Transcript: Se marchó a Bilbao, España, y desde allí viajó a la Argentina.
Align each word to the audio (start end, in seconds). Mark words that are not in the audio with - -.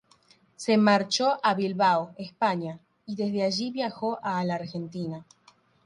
Se 0.55 0.77
marchó 0.77 1.37
a 1.43 1.53
Bilbao, 1.53 2.15
España, 2.17 2.79
y 3.05 3.15
desde 3.15 3.43
allí 3.43 3.69
viajó 3.69 4.17
a 4.23 4.43
la 4.43 4.55
Argentina. 4.55 5.27